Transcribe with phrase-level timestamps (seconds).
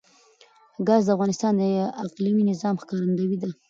[0.87, 1.63] ګاز د افغانستان د
[2.03, 3.49] اقلیمي نظام ښکارندوی ده.